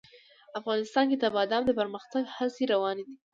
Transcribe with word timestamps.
افغانستان 0.59 1.05
کې 1.09 1.17
د 1.19 1.25
بادام 1.35 1.63
د 1.65 1.71
پرمختګ 1.79 2.23
هڅې 2.35 2.63
روانې 2.73 3.03
دي. 3.07 3.15